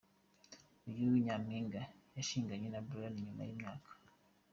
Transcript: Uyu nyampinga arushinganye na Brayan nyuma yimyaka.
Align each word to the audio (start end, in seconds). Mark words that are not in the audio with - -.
Uyu 0.89 1.05
nyampinga 1.25 1.81
arushinganye 2.09 2.67
na 2.69 2.81
Brayan 2.87 3.15
nyuma 3.25 3.41
yimyaka. 3.47 3.91